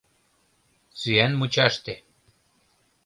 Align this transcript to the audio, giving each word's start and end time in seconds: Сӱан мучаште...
Сӱан 0.99 1.33
мучаште... 1.39 1.95